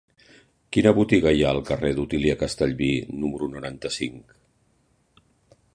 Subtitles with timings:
[0.75, 2.89] Quina botiga hi ha al carrer d'Otília Castellví
[3.25, 4.37] número noranta-cinc?